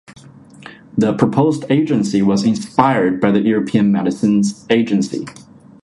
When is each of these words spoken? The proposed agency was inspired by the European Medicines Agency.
The 0.97 1.13
proposed 1.13 1.65
agency 1.69 2.23
was 2.23 2.43
inspired 2.43 3.21
by 3.21 3.29
the 3.29 3.41
European 3.41 3.91
Medicines 3.91 4.65
Agency. 4.71 5.27